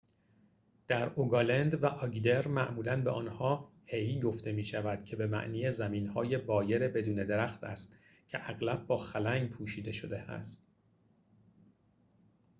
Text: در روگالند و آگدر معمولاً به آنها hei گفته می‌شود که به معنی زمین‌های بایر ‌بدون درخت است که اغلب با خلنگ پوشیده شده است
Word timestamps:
در 0.87 1.05
روگالند 1.09 1.83
و 1.83 1.85
آگدر 1.85 2.47
معمولاً 2.47 3.01
به 3.03 3.11
آنها 3.11 3.71
hei 3.87 4.23
گفته 4.23 4.51
می‌شود 4.51 5.05
که 5.05 5.15
به 5.15 5.27
معنی 5.27 5.71
زمین‌های 5.71 6.37
بایر 6.37 6.87
‌بدون 6.87 7.15
درخت 7.25 7.63
است 7.63 7.95
که 8.27 8.49
اغلب 8.49 8.87
با 8.87 8.97
خلنگ 8.97 9.49
پوشیده 9.49 9.91
شده 9.91 10.19
است 10.19 10.71